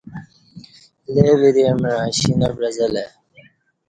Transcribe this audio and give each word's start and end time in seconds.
لے 1.13 1.27
وری 1.39 1.63
مع 1.81 1.93
اشی 2.05 2.31
نہ 2.39 2.47
بعزہ 2.57 2.87
لہ 2.93 3.03
ای 3.09 3.13